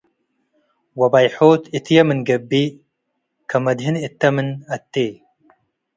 ወበይሖት 0.99 1.63
እትዬ 1.77 1.97
ምን 2.07 2.19
ትገብእ 2.25 2.71
ከመድህን 3.49 3.95
እተ 4.07 4.21
ምን 4.35 4.47
አ’ቴ 4.75 4.93